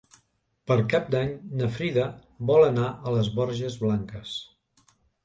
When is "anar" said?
2.71-2.87